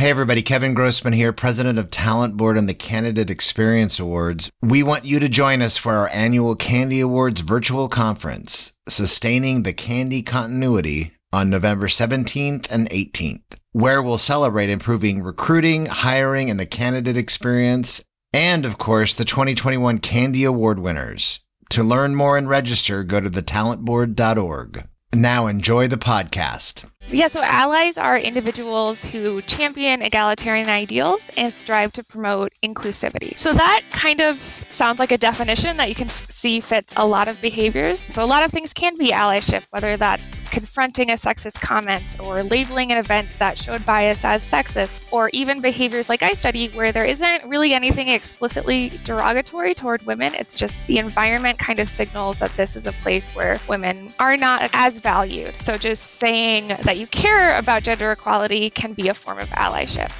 [0.00, 0.40] Hey, everybody.
[0.40, 4.48] Kevin Grossman here, president of Talent Board and the Candidate Experience Awards.
[4.62, 9.74] We want you to join us for our annual CandE Awards virtual conference, Sustaining the
[9.74, 13.42] CandE Continuity, on November 17th and 18th,
[13.72, 19.98] where we'll celebrate improving recruiting, hiring, and the candidate experience, and of course, the 2021
[19.98, 21.40] CandE Award winners.
[21.68, 24.88] To learn more and register, go to thetalentboard.org.
[25.12, 26.84] Now enjoy the podcast.
[27.08, 33.36] Yeah, so allies are individuals who champion egalitarian ideals and strive to promote inclusivity.
[33.36, 37.04] So that kind of sounds like a definition that you can f- see fits a
[37.04, 38.00] lot of behaviors.
[38.14, 42.44] So a lot of things can be allyship, whether that's confronting a sexist comment or
[42.44, 46.92] labeling an event that showed bias as sexist, or even behaviors like I study where
[46.92, 50.34] there isn't really anything explicitly derogatory toward women.
[50.34, 54.36] It's just the environment kind of signals that this is a place where women are
[54.36, 55.54] not as valued.
[55.60, 60.10] So just saying that you care about gender equality can be a form of allyship.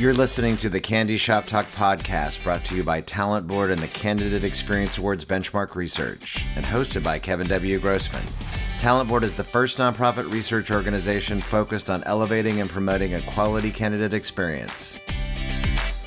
[0.00, 3.78] You're listening to the CandEs Shop Talk podcast brought to you by Talent Board and
[3.78, 7.78] the Candidate Experience Awards Benchmark Research and hosted by Kevin W.
[7.78, 8.22] Grossman.
[8.80, 13.70] Talent Board is the first nonprofit research organization focused on elevating and promoting a quality
[13.70, 14.98] candidate experience.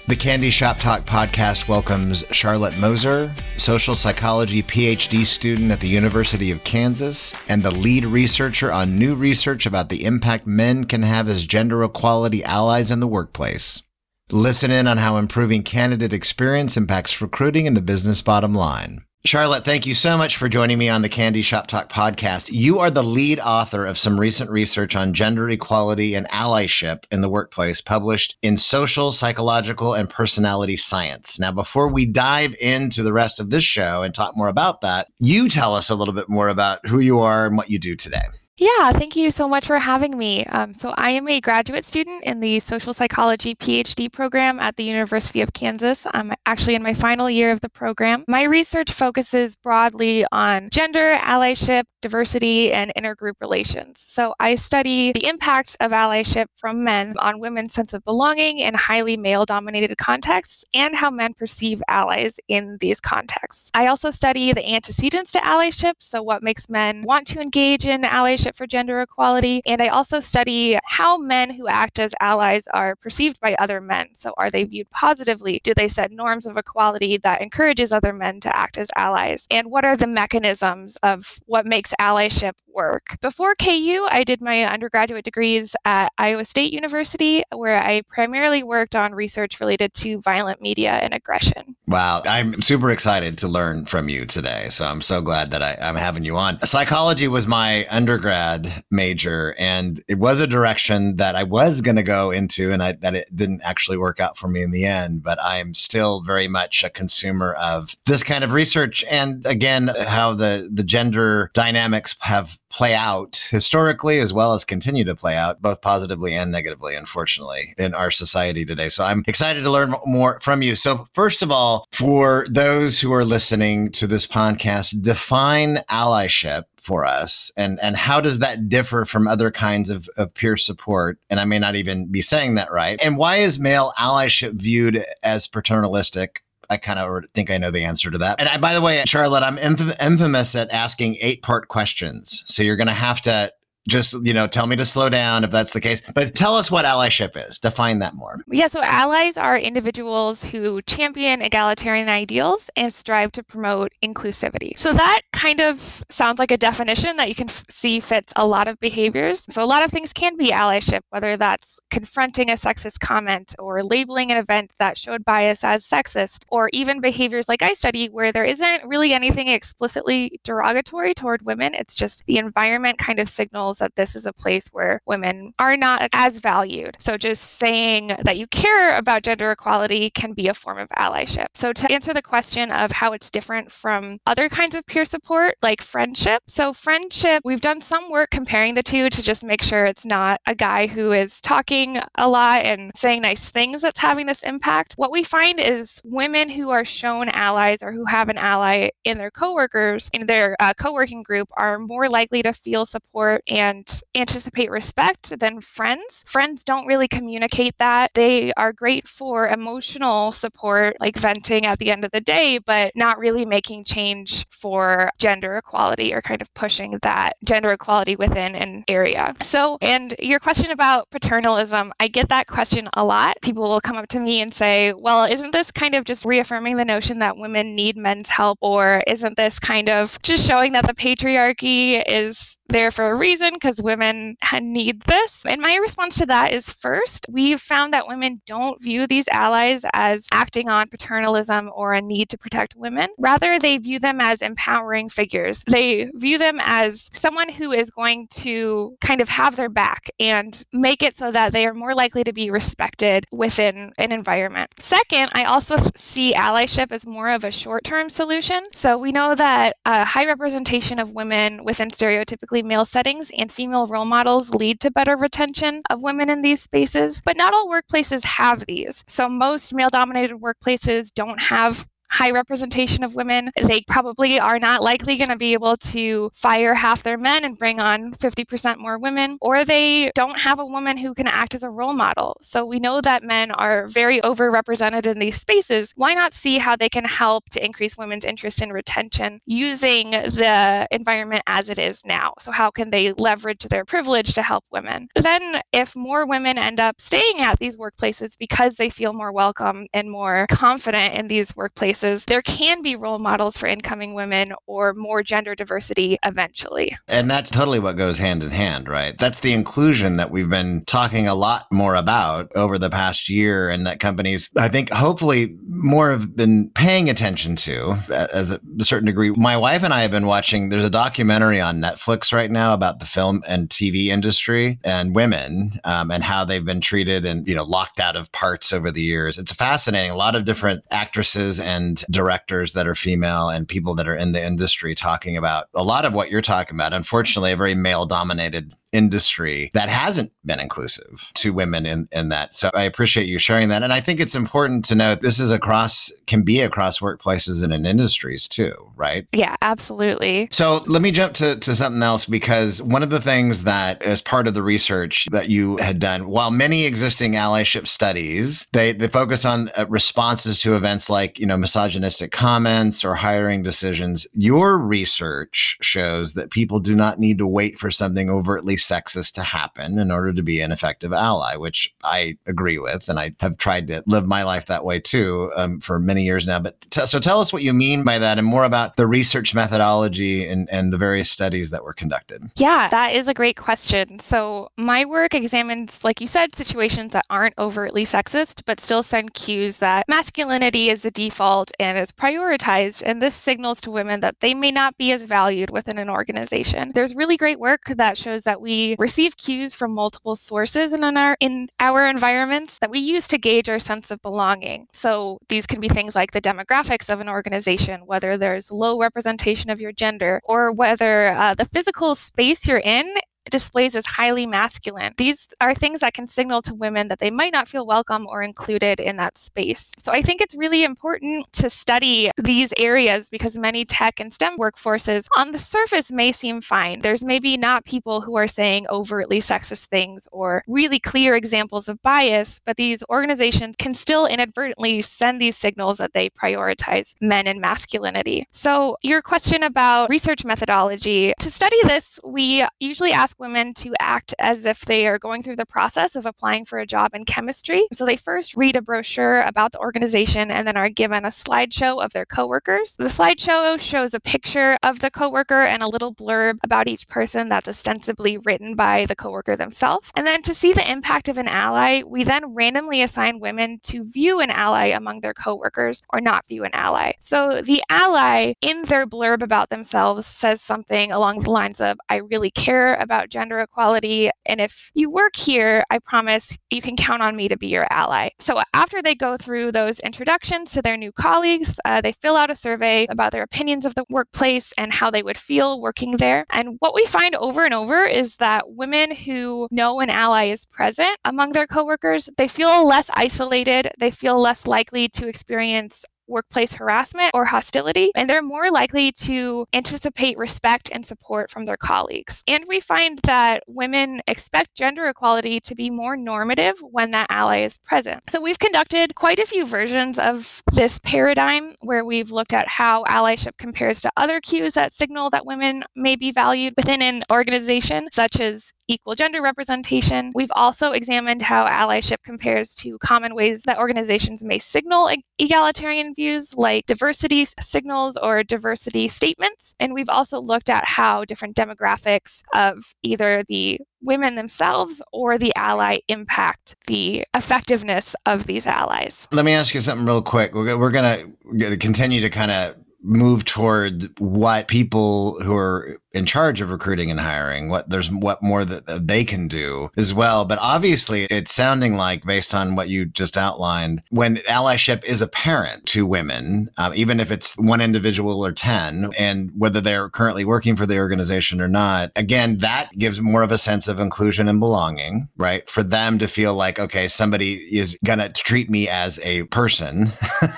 [0.05, 6.51] The CandEs Shop Talk podcast welcomes Charlotte Moser, social psychology PhD student at the University
[6.51, 11.29] of Kansas, and the lead researcher on new research about the impact men can have
[11.29, 13.81] as gender equality allies in the workplace.
[14.29, 19.05] Listen in on how improving candidate experience impacts recruiting and the business bottom line.
[19.25, 22.49] Charlotte, thank you so much for joining me on the CandEs Shop Talk podcast.
[22.51, 27.21] You are the lead author of some recent research on gender equality and allyship in
[27.21, 31.39] the workplace published in Social, Psychological, and Personality Science.
[31.39, 35.07] Now, before we dive into the rest of this show and talk more about that,
[35.19, 37.95] you tell us a little bit more about who you are and what you do
[37.95, 38.25] today.
[38.57, 40.45] Yeah, thank you so much for having me.
[40.45, 44.83] Um, so, I am a graduate student in the social psychology PhD program at the
[44.83, 46.05] University of Kansas.
[46.13, 48.23] I'm actually in my final year of the program.
[48.27, 53.99] My research focuses broadly on gender, allyship, diversity, and intergroup relations.
[54.01, 58.75] So, I study the impact of allyship from men on women's sense of belonging in
[58.75, 63.71] highly male dominated contexts and how men perceive allies in these contexts.
[63.73, 68.03] I also study the antecedents to allyship, so what makes men want to engage in
[68.03, 69.61] allyship for Gender Equality.
[69.65, 74.07] And I also study how men who act as allies are perceived by other men.
[74.13, 75.61] So, are they viewed positively?
[75.63, 79.47] Do they set norms of equality that encourages other men to act as allies?
[79.49, 83.17] And what are the mechanisms of what makes allyship work?
[83.21, 88.95] Before KU, I did my undergraduate degrees at Iowa State University, where I primarily worked
[88.95, 91.75] on research related to violent media and aggression.
[91.87, 94.67] Wow, I'm super excited to learn from you today.
[94.69, 96.59] So, I'm so glad that I, I'm having you on.
[96.65, 101.95] Psychology was my undergrad undergrad major, and it was a direction that I was going
[101.95, 104.85] to go into, and I, that it didn't actually work out for me in the
[104.85, 105.23] end.
[105.23, 110.33] But I'm still very much a consumer of this kind of research, and again, how
[110.33, 115.61] the the gender dynamics have play out historically as well as continue to play out
[115.61, 120.39] both positively and negatively unfortunately in our society today so i'm excited to learn more
[120.39, 125.75] from you so first of all for those who are listening to this podcast define
[125.87, 130.57] allyship for us and and how does that differ from other kinds of, of peer
[130.57, 134.53] support and i may not even be saying that right and why is male allyship
[134.53, 138.39] viewed as paternalistic I kind of think I know the answer to that.
[138.39, 142.41] And I, by the way, Charlotte, I'm infamous at asking eight part questions.
[142.47, 143.51] So you're going to have to
[143.87, 146.71] just you know tell me to slow down if that's the case but tell us
[146.71, 147.57] what allyship is.
[147.59, 148.41] Define that more.
[148.47, 154.77] Yeah so allies are individuals who champion egalitarian ideals and strive to promote inclusivity.
[154.77, 158.47] So that kind of sounds like a definition that you can f- see fits a
[158.47, 159.45] lot of behaviors.
[159.53, 163.83] So a lot of things can be allyship whether that's confronting a sexist comment or
[163.83, 168.31] labeling an event that showed bias as sexist or even behaviors like i study where
[168.31, 171.73] there isn't really anything explicitly derogatory toward women.
[171.73, 175.53] It's just the environment kind of signals signals that this is a place where women
[175.59, 176.97] are not as valued.
[176.99, 181.47] So just saying that you care about gender equality can be a form of allyship.
[181.53, 185.55] So to answer the question of how it's different from other kinds of peer support,
[185.61, 186.43] like friendship.
[186.47, 190.39] So friendship, we've done some work comparing the two to just make sure it's not
[190.47, 194.93] a guy who is talking a lot and saying nice things that's having this impact.
[194.97, 199.17] What we find is women who are shown allies or who have an ally in
[199.17, 204.01] their coworkers in their uh, co-working group are more likely to feel support and and
[204.13, 206.23] anticipate respect than friends.
[206.27, 208.11] Friends don't really communicate that.
[208.13, 212.91] They are great for emotional support, like venting at the end of the day, but
[212.95, 218.53] not really making change for gender equality or kind of pushing that gender equality within
[218.55, 219.33] an area.
[219.41, 223.37] So, and your question about paternalism, I get that question a lot.
[223.41, 226.77] People will come up to me and say, well, isn't this kind of just reaffirming
[226.77, 228.57] the notion that women need men's help?
[228.61, 233.53] Or isn't this kind of just showing that the patriarchy is there for a reason
[233.53, 235.43] because women need this.
[235.45, 239.85] And my response to that is first, we've found that women don't view these allies
[239.93, 243.09] as acting on paternalism or a need to protect women.
[243.17, 245.63] Rather, they view them as empowering figures.
[245.69, 250.63] They view them as someone who is going to kind of have their back and
[250.73, 254.71] make it so that they are more likely to be respected within an environment.
[254.79, 258.65] Second, I also see allyship as more of a short term solution.
[258.73, 263.87] So we know that a high representation of women within stereotypically male settings and female
[263.87, 268.25] role models lead to better retention of women in these spaces, but not all workplaces
[268.25, 269.03] have these.
[269.07, 273.51] So most male dominated workplaces don't have high representation of women.
[273.61, 277.57] They probably are not likely going to be able to fire half their men and
[277.57, 281.63] bring on 50% more women, or they don't have a woman who can act as
[281.63, 282.37] a role model.
[282.41, 285.93] So we know that men are very overrepresented in these spaces.
[285.95, 290.87] Why not see how they can help to increase women's interest in retention using the
[290.91, 292.33] environment as it is now?
[292.39, 295.07] So, how can they leverage their privilege to help women?
[295.15, 299.87] Then, if more women end up staying at these workplaces because they feel more welcome
[299.93, 304.93] and more confident in these workplaces, there can be role models for incoming women or
[304.93, 306.95] more gender diversity eventually.
[307.07, 309.17] And that's totally what goes hand in hand, right?
[309.17, 313.69] That's the inclusion that we've been talking a lot more about over the past year,
[313.69, 319.05] and that companies, I think, hopefully more have been paying attention to as a certain
[319.05, 319.31] degree.
[319.31, 322.99] My wife and I have been watching, there's a documentary on Netflix right now about
[322.99, 327.55] the film and TV industry and women um, and how they've been treated and, you
[327.55, 329.37] know, locked out of parts over the years.
[329.37, 330.11] It's fascinating.
[330.11, 334.31] A lot of different actresses and directors that are female and people that are in
[334.31, 336.93] the industry talking about a lot of what you're talking about.
[336.93, 342.55] Unfortunately, a very male dominated industry that hasn't been inclusive to women in, in that.
[342.55, 343.83] So I appreciate you sharing that.
[343.83, 347.73] And I think it's important to note this is across, can be across workplaces and
[347.73, 349.27] in industries too, right?
[349.33, 350.47] Yeah, absolutely.
[350.51, 354.21] So let me jump to, to something else because one of the things that as
[354.21, 359.07] part of the research that you had done, while many existing allyship studies, they, they
[359.07, 364.77] focus on uh, responses to events like, you know, misogynistic comments or hiring decisions, your
[364.77, 369.99] research shows that people do not need to wait for something overtly sexist to happen
[369.99, 373.09] in order to be an effective ally, which I agree with.
[373.09, 376.45] And I have tried to live my life that way too um, for many years
[376.45, 376.59] now.
[376.59, 379.55] But t- so tell us what you mean by that and more about the research
[379.55, 382.51] methodology and, and the various studies that were conducted.
[382.55, 384.19] Yeah, that is a great question.
[384.19, 389.33] So my work examines, like you said, situations that aren't overtly sexist, but still send
[389.33, 393.03] cues that masculinity is the default and is prioritized.
[393.05, 396.91] And this signals to women that they may not be as valued within an organization.
[396.93, 401.03] There's really great work that shows that we we receive cues from multiple sources in
[401.03, 404.87] our in our environments that we use to gauge our sense of belonging.
[404.93, 409.69] So these can be things like the demographics of an organization, whether there's low representation
[409.69, 413.13] of your gender, or whether uh, the physical space you're in
[413.49, 415.13] displays as highly masculine.
[415.17, 418.41] These are things that can signal to women that they might not feel welcome or
[418.41, 419.91] included in that space.
[419.97, 424.57] So I think it's really important to study these areas because many tech and STEM
[424.57, 427.01] workforces on the surface may seem fine.
[427.01, 432.01] There's maybe not people who are saying overtly sexist things or really clear examples of
[432.01, 437.59] bias, but these organizations can still inadvertently send these signals that they prioritize men and
[437.59, 438.47] masculinity.
[438.51, 443.93] So your question about research methodology, to study this, we usually ask ask women to
[443.99, 447.23] act as if they are going through the process of applying for a job in
[447.25, 447.87] chemistry.
[447.91, 452.03] So they first read a brochure about the organization and then are given a slideshow
[452.03, 452.95] of their coworkers.
[452.95, 457.49] The slideshow shows a picture of the coworker and a little blurb about each person
[457.49, 460.11] that's ostensibly written by the coworker themselves.
[460.15, 464.05] And then to see the impact of an ally, we then randomly assign women to
[464.05, 467.13] view an ally among their coworkers or not view an ally.
[467.19, 472.17] So the ally in their blurb about themselves says something along the lines of, I
[472.17, 474.29] really care about about gender equality.
[474.45, 477.87] And if you work here, I promise you can count on me to be your
[477.89, 478.29] ally.
[478.39, 482.49] So after they go through those introductions to their new colleagues, uh, they fill out
[482.49, 486.45] a survey about their opinions of the workplace and how they would feel working there.
[486.49, 490.65] And what we find over and over is that women who know an ally is
[490.65, 496.73] present among their coworkers, they feel less isolated, they feel less likely to experience workplace
[496.73, 502.43] harassment or hostility, and they're more likely to anticipate respect and support from their colleagues.
[502.47, 507.59] And we find that women expect gender equality to be more normative when that ally
[507.59, 508.29] is present.
[508.29, 513.03] So we've conducted quite a few versions of this paradigm where we've looked at how
[513.05, 518.07] allyship compares to other cues that signal that women may be valued within an organization,
[518.11, 520.31] such as equal gender representation.
[520.35, 525.09] We've also examined how allyship compares to common ways that organizations may signal
[525.39, 529.75] egalitarian views, like diversity signals or diversity statements.
[529.79, 535.53] And we've also looked at how different demographics of either the women themselves or the
[535.55, 539.27] ally impact the effectiveness of these allies.
[539.31, 540.53] Let me ask you something real quick.
[540.53, 546.25] We're, we're going to continue to kind of move toward what people who are in
[546.25, 550.45] charge of recruiting and hiring what there's what more that they can do as well.
[550.45, 555.85] But obviously it's sounding like based on what you just outlined when allyship is apparent
[555.87, 560.75] to women um, even if it's one individual or 10 and whether they're currently working
[560.75, 564.59] for the organization or not again that gives more of a sense of inclusion and
[564.59, 565.67] belonging right?
[565.69, 570.11] For them to feel like okay somebody is gonna treat me as a person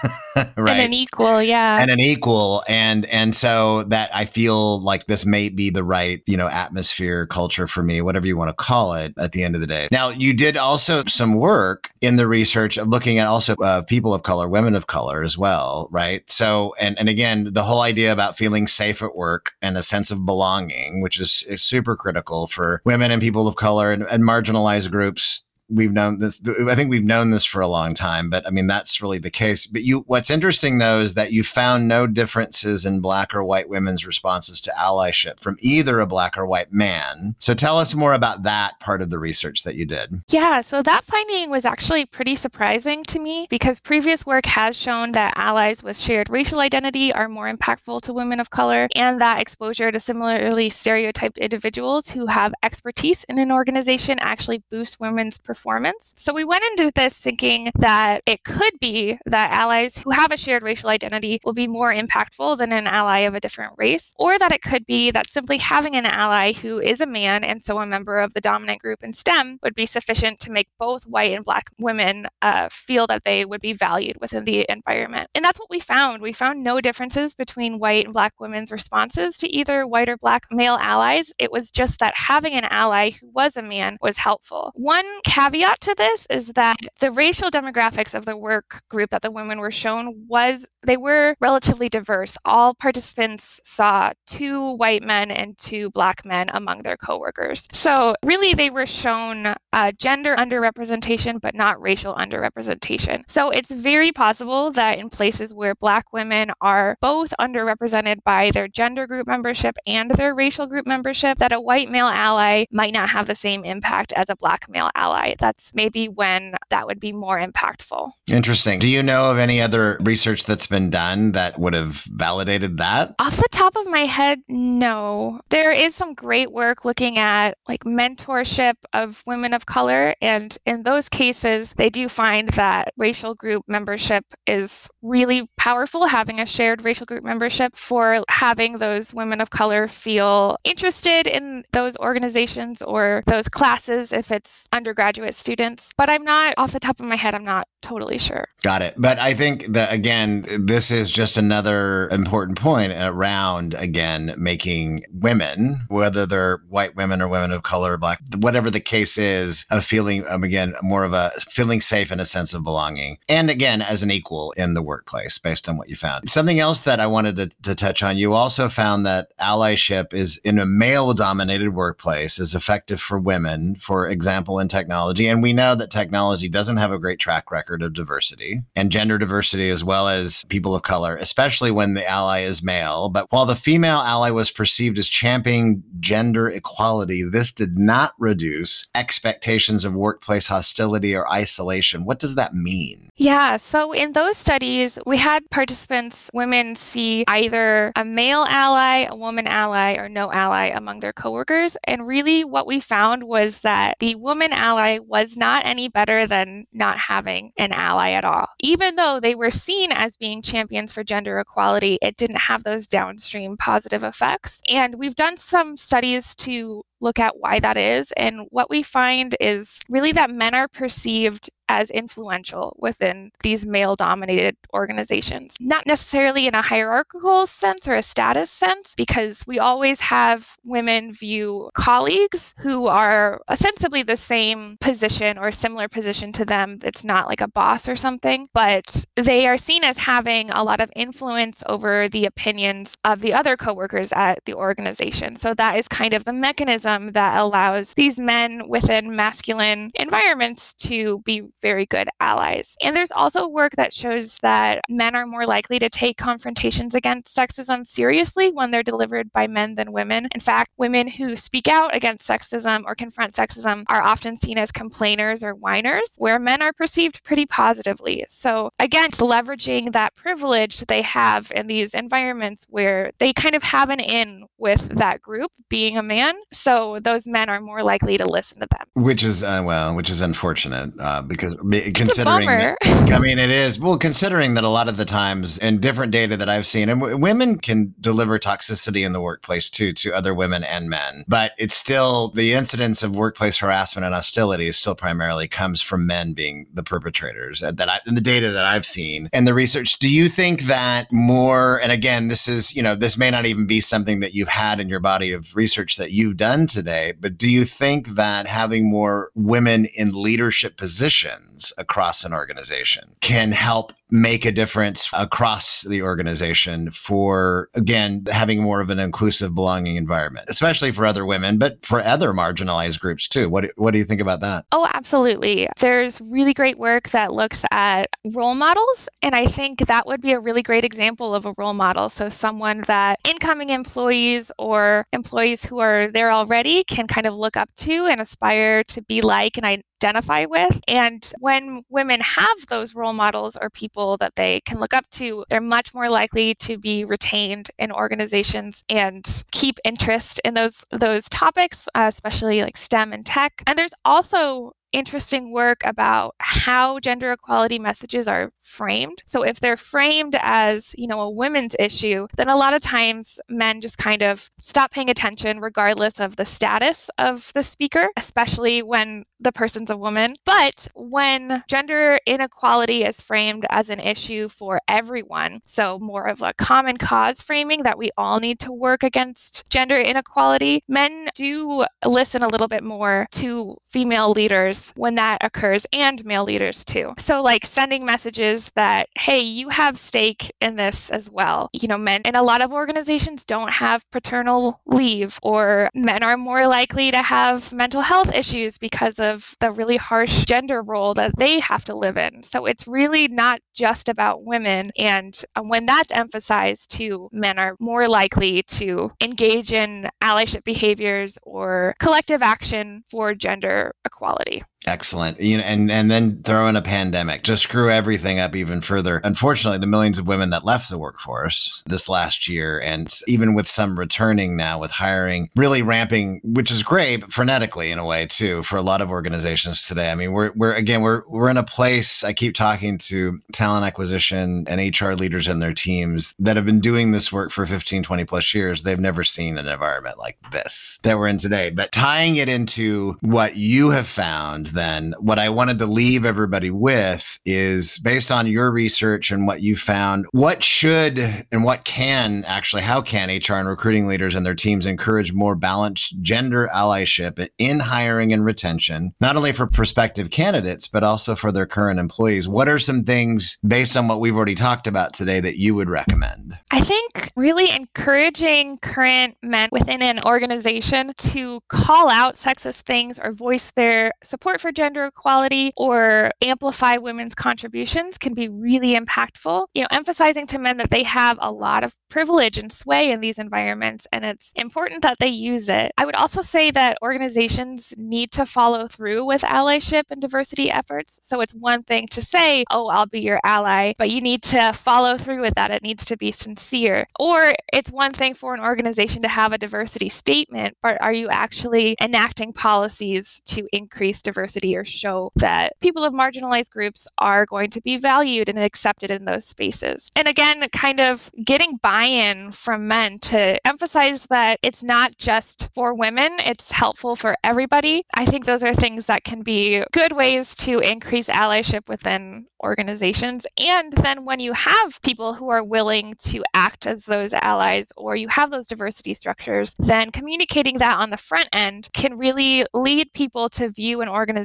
[0.66, 5.06] right and an equal yeah and an equal and and so that i feel like
[5.06, 8.54] this may be the right, you know, atmosphere, culture for me, whatever you want to
[8.54, 9.88] call it at the end of the day.
[9.92, 14.14] Now, you did also some work in the research of looking at also uh, people
[14.14, 16.30] of color, women of color as well, right?
[16.30, 20.12] So, and, and again, the whole idea about feeling safe at work and a sense
[20.12, 24.24] of belonging, which is, is super critical for women and people of color and, and
[24.24, 28.46] marginalized groups we've known this i think we've known this for a long time but
[28.46, 29.66] i mean that's really the case.
[29.66, 33.68] But you what's interesting though is that you found no differences in black or white
[33.68, 37.36] women's responses to allyship from either a black or white man.
[37.40, 40.22] So tell us more about that part of the research that you did.
[40.30, 45.14] Yeah so that finding was actually pretty surprising to me because previous work has shown
[45.14, 49.42] that allies with shared racial identity are more impactful to women of color and that
[49.42, 55.55] exposure to similarly stereotyped individuals who have expertise in an organization actually boosts women's performance
[55.56, 56.14] performance.
[56.18, 60.38] So we went into this thinking that it could be that allies who have a
[60.38, 64.38] shared racial identity will be more impactful than an ally of a different race, or
[64.38, 67.80] that it could be that simply having an ally who is a man and so
[67.80, 71.34] a member of the dominant group in STEM would be sufficient to make both white
[71.34, 75.30] and black women uh, feel that they would be valued within the environment.
[75.34, 76.22] And that's what we found.
[76.22, 80.48] We found no differences between white and black women's responses to either white or black
[80.52, 81.32] male allies.
[81.40, 84.72] It was just that having an ally who was a man was helpful.
[84.76, 85.06] One
[85.46, 89.60] caveat to this is that the racial demographics of the work group that the women
[89.60, 92.38] were shown was they were relatively diverse.
[92.46, 97.68] All participants saw two white men and two black men among their coworkers.
[97.74, 103.24] So really, they were shown uh, gender underrepresentation, but not racial underrepresentation.
[103.28, 108.68] So it's very possible that in places where black women are both underrepresented by their
[108.68, 113.10] gender group membership and their racial group membership, that a white male ally might not
[113.10, 117.12] have the same impact as a black male ally that's maybe when that would be
[117.12, 118.12] more impactful.
[118.28, 118.80] Interesting.
[118.80, 123.16] Do you know of any other research that's been done that would have validated that?
[123.20, 125.42] Off the top of my head, no.
[125.50, 130.16] There is some great work looking at like mentorship of women of color.
[130.22, 136.40] And in those cases, they do find that racial group membership is really powerful, having
[136.40, 141.98] a shared racial group membership for having those women of color feel interested in those
[141.98, 147.00] organizations or those classes if it's undergraduate graduate students, but I'm not off the top
[147.00, 148.48] of my head, I'm not totally sure.
[148.64, 148.96] Got it.
[148.98, 155.86] But I think that again, this is just another important point around again making women,
[155.88, 160.26] whether they're white women or women of color, black, whatever the case is, of feeling
[160.30, 164.04] um, again more of a feeling safe and a sense of belonging, and again as
[164.04, 166.30] an equal in the workplace based on what you found.
[166.30, 170.38] Something else that I wanted to, to touch on, you also found that allyship is
[170.44, 175.28] in a male-dominated workplace is effective for women, for example, in technology technology.
[175.36, 179.18] And we know that technology doesn't have a great track record of diversity and gender
[179.18, 183.10] diversity as well as people of color, especially when the ally is male.
[183.10, 188.88] But while the female ally was perceived as championing gender equality, this did not reduce
[188.96, 192.06] expectations of workplace hostility or isolation.
[192.06, 193.10] What does that mean?
[193.18, 199.16] Yeah, so in those studies, we had participants, women, see either a male ally, a
[199.16, 201.78] woman ally, or no ally among their coworkers.
[201.86, 206.66] And really, what we found was that the woman ally was not any better than
[206.74, 208.48] not having an ally at all.
[208.60, 212.88] Even though they were seen as being champions for gender equality, it didn't have those
[212.88, 214.62] downstream positive effects.
[214.70, 218.12] And we've done some studies to look at why that is.
[218.14, 223.96] And what we find is really that men are perceived as influential within these male
[223.96, 225.56] dominated organizations.
[225.60, 231.12] Not necessarily in a hierarchical sense or a status sense, because we always have women
[231.12, 236.78] view colleagues who are ostensibly the same position or similar position to them.
[236.84, 240.82] It's not like a boss or something, but they are seen as having a lot
[240.82, 245.36] of influence over the opinions of the other coworkers at the organization.
[245.36, 251.20] So that is kind of the mechanism that allows these men within masculine environments to
[251.26, 252.76] be very good allies.
[252.82, 257.36] And there's also work that shows that men are more likely to take confrontations against
[257.36, 260.28] sexism seriously when they're delivered by men than women.
[260.34, 264.72] In fact, women who speak out against sexism or confront sexism are often seen as
[264.72, 268.24] complainers or whiners, where men are perceived pretty positively.
[268.28, 273.64] So, again, leveraging that privilege that they have in these environments where they kind of
[273.64, 276.36] have an in with that group being a man.
[276.52, 279.04] So, those men are more likely to listen to them.
[279.04, 281.56] Which is, uh, well, which is unfortunate uh, because
[281.94, 282.78] considering, that,
[283.12, 286.38] I mean, it is, well, considering that a lot of the times in different data
[286.38, 290.34] that I've seen, and w- women can deliver toxicity in the workplace too to other
[290.34, 295.48] women and men, but it's still the incidence of workplace harassment and hostility still primarily
[295.48, 299.30] comes from men being the perpetrators uh, that I, in the data that I've seen
[299.34, 300.00] and the research.
[300.00, 303.66] Do you think that more, and again, this is, you know, this may not even
[303.66, 307.38] be something that you've had in your body of research that you've done today, but
[307.38, 313.94] do you think that having more women in leadership positions across an organization can help
[314.12, 320.46] make a difference across the organization for again having more of an inclusive belonging environment
[320.48, 323.50] especially for other women but for other marginalized groups too?
[323.50, 324.66] What what do you think about that?
[324.72, 325.68] Oh absolutely.
[325.80, 330.32] There's really great work that looks at role models and i think that would be
[330.32, 332.10] a really great example of a role model.
[332.10, 337.58] So someone that incoming employees or employees who are there already can kind of look
[337.58, 340.80] up to and aspire to be like and identify with.
[340.88, 345.46] And when women have those role models or people that they can look up to,
[345.50, 351.28] they're much more likely to be retained in organizations and keep interest in those those
[351.30, 353.64] topics, uh, especially like STEM and tech.
[353.68, 359.24] And there's also interesting work about how gender equality messages are framed.
[359.28, 363.40] So if they're framed as, you know, a women's issue, then a lot of times
[363.50, 368.82] men just kind of stop paying attention regardless of the status of the speaker, especially
[368.82, 370.34] when the person's a woman.
[370.46, 376.54] But when gender inequality is framed as an issue for everyone, so more of a
[376.54, 382.44] common cause framing that we all need to work against gender inequality, men do listen
[382.44, 387.14] a little bit more to female leaders when that occurs and male leaders too.
[387.18, 391.70] So, like sending messages that, hey, you have stake in this as well.
[391.74, 396.38] You know, men in a lot of organizations don't have paternal leave, or men are
[396.38, 401.38] more likely to have mental health issues because of the really harsh gender role that
[401.38, 402.44] they have to live in.
[402.44, 404.92] So, it's really not just about women.
[404.98, 411.38] And uh, when that's emphasized too, men are more likely to engage in allyship behaviors
[411.44, 414.64] or collective action for gender equality.
[414.88, 415.40] Excellent.
[415.40, 419.20] You know, and and then throw in a pandemic, just screw everything up even further.
[419.24, 423.68] Unfortunately, the millions of women that left the workforce this last year, and even with
[423.68, 428.28] some returning now, with hiring really ramping, which is great, but frenetically in a way
[428.28, 430.12] too for a lot of organizations today.
[430.12, 432.24] I mean, we're we're again we're we're in a place.
[432.24, 436.80] I keep talking to talent acquisition and HR leaders and their teams that have been
[436.80, 438.84] doing this work for 15, 20 plus years.
[438.84, 441.72] They've never seen an environment like this that we're in today.
[441.72, 446.70] But tying it into what you have found then what I wanted to leave everybody
[446.70, 451.18] with is based on your research and what you found, what should
[451.52, 455.56] and what can actually, how can HR and recruiting leaders and their teams encourage more
[455.56, 461.52] balanced gender allyship in hiring and retention, not only for prospective candidates, but also for
[461.52, 462.48] their current employees?
[462.48, 465.90] What are some things based on what we've already talked about today that you would
[465.90, 466.58] recommend?
[466.72, 473.32] I think really encouraging current men within an organization to call out sexist things or
[473.32, 479.68] voice their support for gender equality or amplify women's contributions can be really impactful.
[479.76, 483.20] You know, emphasizing to men that they have a lot of privilege and sway in
[483.20, 485.92] these environments and it's important that they use it.
[486.00, 491.20] I would also say that organizations need to follow through with allyship and diversity efforts.
[491.22, 494.74] So it's one thing to say, "Oh, I'll be your ally," but you need to
[494.74, 495.70] follow through with that.
[495.70, 497.06] It needs to be sincere.
[497.20, 501.30] Or it's one thing for an organization to have a diversity statement, but are you
[501.30, 507.70] actually enacting policies to increase diversity or show that people of marginalized groups are going
[507.72, 510.10] to be valued and accepted in those spaces.
[510.16, 515.70] And again, kind of getting buy in from men to emphasize that it's not just
[515.74, 518.06] for women, it's helpful for everybody.
[518.16, 523.46] I think those are things that can be good ways to increase allyship within organizations.
[523.58, 528.16] And then when you have people who are willing to act as those allies or
[528.16, 533.12] you have those diversity structures, then communicating that on the front end can really lead
[533.14, 534.45] people to view an organization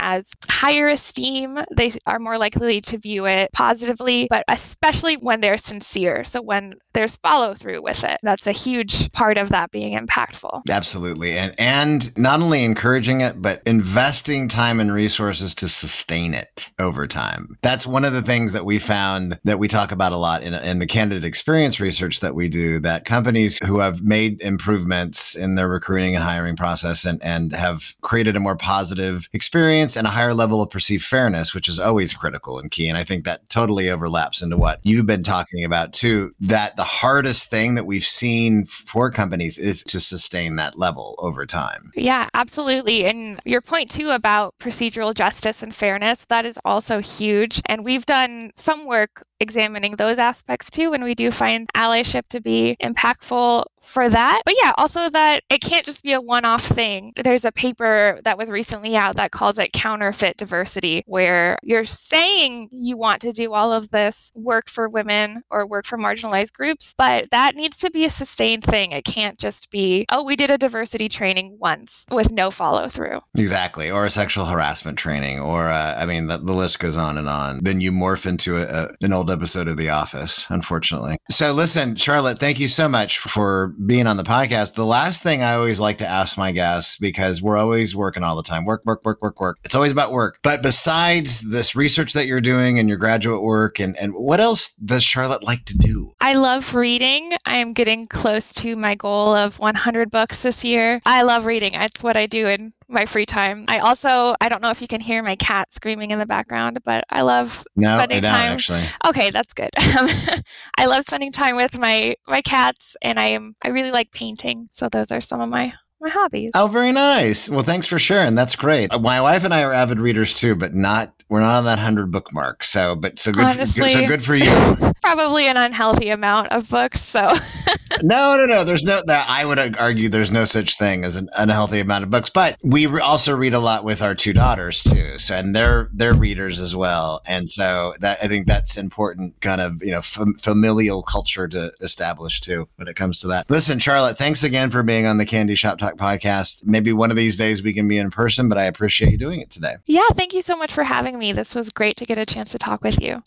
[0.00, 1.58] as higher esteem.
[1.76, 6.24] They are more likely to view it positively, but especially when they're sincere.
[6.24, 10.62] So when there's follow through with it, that's a huge part of that being impactful.
[10.68, 11.38] Absolutely.
[11.38, 17.06] And and not only encouraging it, but investing time and resources to sustain it over
[17.06, 17.58] time.
[17.62, 20.54] That's one of the things that we found that we talk about a lot in,
[20.54, 25.54] in the candidate experience research that we do that companies who have made improvements in
[25.54, 30.10] their recruiting and hiring process and, and have created a more positive experience and a
[30.10, 32.88] higher level of perceived fairness, which is always critical and key.
[32.88, 36.84] And I think that totally overlaps into what you've been talking about too, that the
[36.84, 41.92] hardest thing that we've seen for companies is to sustain that level over time.
[41.94, 43.06] Yeah, absolutely.
[43.06, 47.60] And your point too about procedural justice and fairness, that is also huge.
[47.66, 50.92] And we've done some work examining those aspects too.
[50.92, 54.42] And we do find allyship to be impactful for that.
[54.44, 57.12] But yeah, also that it can't just be a one off thing.
[57.22, 62.68] There's a paper that was recently out that calls it counterfeit diversity, where you're saying
[62.70, 66.94] you want to do all of this work for women or work for marginalized groups,
[66.96, 68.92] but that needs to be a sustained thing.
[68.92, 73.20] It can't just be, oh, we did a diversity training once with no follow through.
[73.36, 73.90] Exactly.
[73.90, 77.28] Or a sexual harassment training, or uh, I mean, the, the, list goes on and
[77.28, 77.62] on.
[77.62, 81.18] Then you morph into a, a, an old episode of The Office, unfortunately.
[81.30, 84.74] So listen, Charlotte, thank you so much for being on the podcast.
[84.74, 88.36] The last thing I always like to ask my guests, because we're always working all
[88.36, 89.58] the time work, work, work, work, work.
[89.64, 90.38] It's always about work.
[90.42, 94.74] But besides this research that you're doing and your graduate work, and, and what else
[94.74, 96.12] does Charlotte like to do?
[96.20, 97.32] I love reading.
[97.46, 101.00] I am getting close to my goal of 100 books this year.
[101.06, 101.72] I love reading.
[101.72, 103.64] It's what I do in my free time.
[103.68, 106.80] I also I don't know if you can hear my cat screaming in the background,
[106.84, 108.52] but I love no, spending I time.
[108.52, 109.70] Actually, okay, that's good.
[109.76, 114.68] I love spending time with my my cats, and I am I really like painting.
[114.72, 116.50] So those are some of my my hobbies.
[116.54, 117.48] Oh, very nice.
[117.48, 118.34] Well, thanks for sharing.
[118.34, 118.92] That's great.
[118.92, 121.78] Uh, my wife and I are avid readers too, but not we're not on that
[121.78, 122.64] hundred bookmark.
[122.64, 124.92] So, but so good, Honestly, for, so good for you.
[125.02, 127.02] Probably an unhealthy amount of books.
[127.02, 127.20] So.
[128.02, 128.64] no, no, no.
[128.64, 129.02] There's no.
[129.08, 132.30] I would argue there's no such thing as an unhealthy amount of books.
[132.30, 135.18] But we also read a lot with our two daughters too.
[135.18, 137.20] So, and they're they're readers as well.
[137.26, 141.72] And so that I think that's important, kind of you know f- familial culture to
[141.80, 143.50] establish too when it comes to that.
[143.50, 146.66] Listen, Charlotte, thanks again for being on the CandEs Shop Talk podcast.
[146.66, 149.40] Maybe one of these days we can be in person, but I appreciate you doing
[149.40, 149.76] it today.
[149.86, 150.82] Yeah, thank you so much for
[151.18, 151.32] having me.
[151.32, 153.22] This was great to get a chance to talk with you.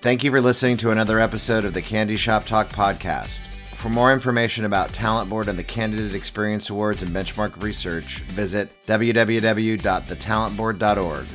[0.00, 3.40] Thank you for listening to another episode of the CandEs Shop Talk podcast.
[3.74, 8.70] For more information about Talent Board and the Candidate Experience Awards and benchmark research, visit
[8.86, 11.26] www.thetalentboard.org.